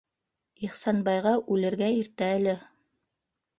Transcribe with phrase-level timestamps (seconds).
[0.67, 2.59] Ихсанбайға үлергә иртә әле.